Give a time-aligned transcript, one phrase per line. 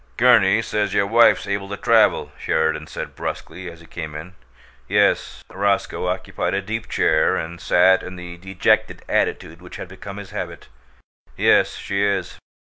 [0.17, 4.33] "Gurney says your wife's able to travel," Sheridan said brusquely, as he came in.
[4.87, 10.17] "Yes." Roscoe occupied a deep chair and sat in the dejected attitude which had become
[10.17, 10.69] his habit.
[11.37, 12.39] "Yes, she is."